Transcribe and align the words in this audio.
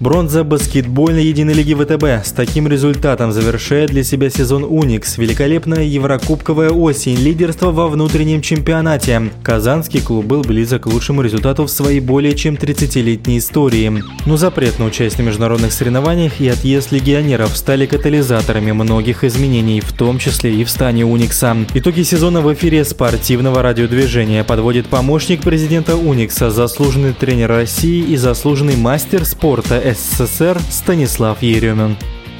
Бронза 0.00 0.42
баскетбольной 0.42 1.26
единой 1.26 1.54
лиги 1.54 1.72
ВТБ. 1.72 2.26
С 2.26 2.32
таким 2.32 2.66
результатом 2.66 3.30
завершает 3.30 3.90
для 3.90 4.02
себя 4.02 4.28
сезон 4.28 4.64
«Уникс». 4.64 5.18
Великолепная 5.18 5.84
еврокубковая 5.84 6.70
осень. 6.70 7.16
Лидерство 7.16 7.70
во 7.70 7.86
внутреннем 7.86 8.42
чемпионате. 8.42 9.30
Казанский 9.44 10.00
клуб 10.00 10.24
был 10.24 10.42
близок 10.42 10.82
к 10.82 10.86
лучшему 10.86 11.22
результату 11.22 11.64
в 11.64 11.70
своей 11.70 12.00
более 12.00 12.34
чем 12.34 12.54
30-летней 12.54 13.38
истории. 13.38 14.02
Но 14.26 14.36
запрет 14.36 14.80
на 14.80 14.86
участие 14.86 15.22
в 15.22 15.28
международных 15.28 15.72
соревнованиях 15.72 16.40
и 16.40 16.48
отъезд 16.48 16.90
легионеров 16.90 17.56
стали 17.56 17.86
катализаторами 17.86 18.72
многих 18.72 19.22
изменений, 19.22 19.80
в 19.80 19.92
том 19.92 20.18
числе 20.18 20.56
и 20.56 20.64
в 20.64 20.70
стане 20.70 21.04
«Уникса». 21.04 21.56
Итоги 21.72 22.02
сезона 22.02 22.40
в 22.40 22.52
эфире 22.52 22.84
спортивного 22.84 23.62
радиодвижения 23.62 24.42
подводит 24.42 24.88
помощник 24.88 25.42
президента 25.42 25.94
«Уникса», 25.94 26.50
заслуженный 26.50 27.12
тренер 27.12 27.50
России 27.50 28.02
и 28.02 28.16
заслуженный 28.16 28.76
мастер 28.76 29.24
спорта 29.24 29.83
СССР 29.84 30.58
Станислав 30.70 31.42
Еремин. 31.42 31.96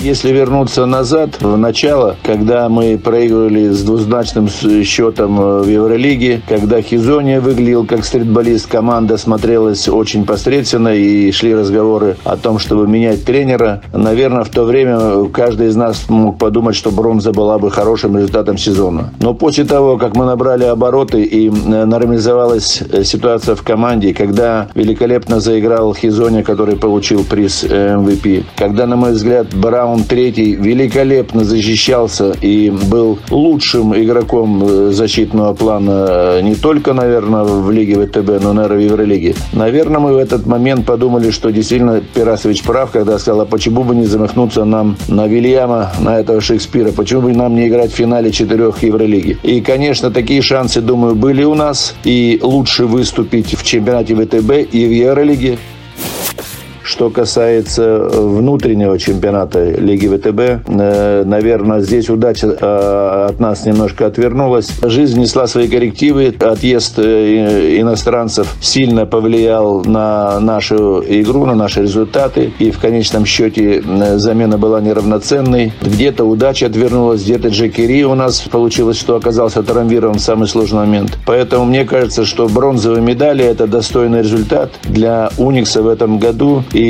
Если 0.00 0.30
вернуться 0.30 0.84
назад, 0.84 1.40
в 1.40 1.56
начало, 1.56 2.16
когда 2.22 2.68
мы 2.68 2.98
проигрывали 2.98 3.70
с 3.70 3.82
двузначным 3.82 4.48
счетом 4.48 5.40
э, 5.40 5.62
в 5.62 5.68
Евролиге, 5.68 6.42
когда 6.46 6.82
Хизония 6.82 7.40
выглядел 7.40 7.86
как 7.86 8.04
стритболист, 8.04 8.66
команда 8.66 9.16
смотрелась 9.16 9.88
очень 9.88 10.26
посредственно 10.26 10.94
и 10.94 11.32
шли 11.32 11.54
разговоры 11.54 12.16
о 12.24 12.36
том, 12.36 12.58
чтобы 12.58 12.86
менять 12.86 13.24
тренера, 13.24 13.82
наверное, 13.92 14.44
в 14.44 14.50
то 14.50 14.64
время 14.64 15.28
каждый 15.30 15.68
из 15.68 15.76
нас 15.76 16.04
мог 16.08 16.38
подумать, 16.38 16.76
что 16.76 16.90
бронза 16.90 17.32
была 17.32 17.58
бы 17.58 17.70
хорошим 17.70 18.16
результатом 18.16 18.58
сезона. 18.58 19.14
Но 19.20 19.32
после 19.32 19.64
того, 19.64 19.96
как 19.96 20.14
мы 20.14 20.26
набрали 20.26 20.64
обороты 20.64 21.22
и 21.22 21.48
э, 21.48 21.84
нормализовалась 21.84 22.82
э, 22.82 23.02
ситуация 23.02 23.54
в 23.54 23.62
команде, 23.62 24.12
когда 24.12 24.68
великолепно 24.74 25.40
заиграл 25.40 25.94
Хизония, 25.94 26.42
который 26.42 26.76
получил 26.76 27.24
приз 27.24 27.64
MVP, 27.64 28.44
когда, 28.56 28.86
на 28.86 28.96
мой 28.96 29.12
взгляд, 29.12 29.46
Браун 29.54 29.85
Браун 29.86 30.02
третий 30.02 30.56
великолепно 30.56 31.44
защищался 31.44 32.32
и 32.40 32.70
был 32.70 33.20
лучшим 33.30 33.94
игроком 33.96 34.64
э, 34.64 34.90
защитного 34.90 35.54
плана 35.54 36.06
э, 36.08 36.40
не 36.42 36.56
только, 36.56 36.92
наверное, 36.92 37.44
в 37.44 37.70
Лиге 37.70 37.94
ВТБ, 37.94 38.42
но, 38.42 38.52
наверное, 38.52 38.78
в 38.78 38.80
Евролиге. 38.80 39.36
Наверное, 39.52 40.00
мы 40.00 40.12
в 40.12 40.16
этот 40.16 40.44
момент 40.44 40.86
подумали, 40.86 41.30
что 41.30 41.52
действительно 41.52 42.00
Пирасович 42.00 42.64
прав, 42.64 42.90
когда 42.90 43.16
сказал, 43.20 43.42
а 43.42 43.46
почему 43.46 43.84
бы 43.84 43.94
не 43.94 44.06
замахнуться 44.06 44.64
нам 44.64 44.96
на 45.06 45.28
Вильяма, 45.28 45.92
на 46.00 46.18
этого 46.18 46.40
Шекспира, 46.40 46.90
почему 46.90 47.20
бы 47.20 47.32
нам 47.32 47.54
не 47.54 47.68
играть 47.68 47.92
в 47.92 47.94
финале 47.94 48.32
четырех 48.32 48.82
Евролиги. 48.82 49.38
И, 49.44 49.60
конечно, 49.60 50.10
такие 50.10 50.42
шансы, 50.42 50.80
думаю, 50.80 51.14
были 51.14 51.44
у 51.44 51.54
нас, 51.54 51.94
и 52.02 52.40
лучше 52.42 52.86
выступить 52.86 53.56
в 53.56 53.64
чемпионате 53.64 54.16
ВТБ 54.16 54.74
и 54.74 54.84
в 54.84 54.90
Евролиге. 54.90 55.58
Что 56.96 57.10
касается 57.10 57.82
э, 57.82 58.20
внутреннего 58.20 58.98
чемпионата 58.98 59.62
Лиги 59.62 60.06
ВТБ, 60.06 60.66
э, 60.66 61.24
наверное, 61.26 61.80
здесь 61.80 62.08
удача 62.08 62.46
э, 62.46 63.26
от 63.28 63.38
нас 63.38 63.66
немножко 63.66 64.06
отвернулась. 64.06 64.70
Жизнь 64.82 65.20
несла 65.20 65.46
свои 65.46 65.68
коррективы. 65.68 66.34
Отъезд 66.40 66.98
иностранцев 66.98 68.56
сильно 68.62 69.04
повлиял 69.04 69.84
на 69.84 70.40
нашу 70.40 71.04
игру, 71.06 71.44
на 71.44 71.54
наши 71.54 71.82
результаты. 71.82 72.54
И 72.58 72.70
в 72.70 72.78
конечном 72.78 73.26
счете 73.26 73.82
замена 74.14 74.56
была 74.56 74.80
неравноценной. 74.80 75.74
Где-то 75.82 76.24
удача 76.24 76.64
отвернулась, 76.64 77.24
где-то 77.24 77.48
Джекери 77.48 78.04
у 78.04 78.14
нас 78.14 78.40
получилось, 78.40 78.98
что 78.98 79.16
оказался 79.16 79.62
травмирован 79.62 80.14
в 80.14 80.20
самый 80.22 80.48
сложный 80.48 80.86
момент. 80.86 81.18
Поэтому 81.26 81.66
мне 81.66 81.84
кажется, 81.84 82.24
что 82.24 82.48
бронзовые 82.48 83.02
медали– 83.02 83.44
это 83.44 83.66
достойный 83.66 84.20
результат 84.20 84.70
для 84.84 85.28
Уникса 85.36 85.82
в 85.82 85.88
этом 85.88 86.18
году. 86.18 86.64
И 86.72 86.85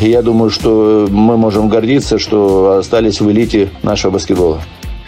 я 0.00 0.22
думаю, 0.22 0.50
что 0.50 1.08
мы 1.10 1.36
можем 1.36 1.68
гордиться, 1.68 2.18
что 2.18 2.78
остались 2.78 3.20
в 3.20 3.30
элите 3.30 3.70
нашего 3.82 4.12
баскетбола. 4.12 4.60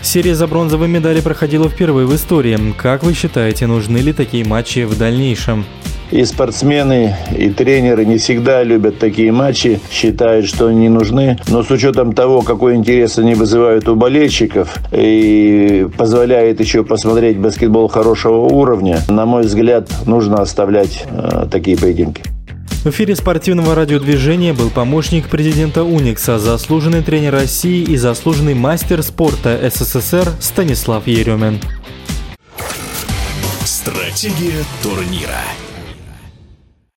Серия 0.03 0.35
за 0.35 0.47
бронзовые 0.47 0.89
медали 0.89 1.21
проходила 1.21 1.69
впервые 1.69 2.07
в 2.07 2.15
истории. 2.15 2.59
Как 2.77 3.03
вы 3.03 3.13
считаете, 3.13 3.67
нужны 3.67 3.99
ли 3.99 4.13
такие 4.13 4.45
матчи 4.45 4.85
в 4.85 4.97
дальнейшем? 4.97 5.65
И 6.13 6.25
спортсмены, 6.25 7.17
и 7.37 7.51
тренеры 7.51 8.05
не 8.05 8.19
всегда 8.19 8.63
любят 8.63 9.01
такие 9.01 9.33
матчи, 9.33 9.81
считают, 9.91 10.47
что 10.47 10.69
они 10.69 10.89
нужны. 10.89 11.37
Но 11.49 11.65
с 11.65 11.71
учетом 11.71 12.13
того, 12.13 12.43
какой 12.43 12.77
интерес 12.77 13.19
они 13.19 13.35
вызывают 13.35 13.89
у 13.89 13.97
болельщиков 13.97 14.77
и 14.93 15.89
позволяет 15.97 16.61
еще 16.61 16.85
посмотреть 16.85 17.39
баскетбол 17.39 17.89
хорошего 17.89 18.43
уровня, 18.43 19.01
на 19.09 19.27
мой 19.27 19.43
взгляд, 19.43 19.91
нужно 20.07 20.37
оставлять 20.37 21.05
э, 21.11 21.47
такие 21.51 21.77
поединки. 21.77 22.23
В 22.87 22.91
эфире 22.91 23.17
спортивного 23.17 23.75
радиодвижения 23.75 24.55
был 24.55 24.71
помощник 24.71 25.29
президента 25.29 25.83
Уникса, 25.83 26.39
заслуженный 26.39 27.03
тренер 27.03 27.33
России 27.33 27.83
и 27.83 27.97
заслуженный 27.97 28.55
мастер 28.55 29.03
спорта 29.03 29.59
СССР 29.75 30.29
Станислав 30.39 31.05
Еремин. 31.09 31.59
Стратегия 33.65 34.63
турнира. 34.85 35.43